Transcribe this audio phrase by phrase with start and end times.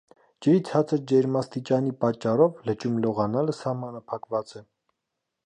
[0.43, 4.65] Ջրի ցածր ջերմաստիճանի պատճառով լճում լողանալը սահմանափակված է։